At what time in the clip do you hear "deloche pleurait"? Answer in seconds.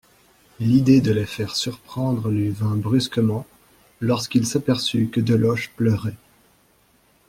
5.21-6.17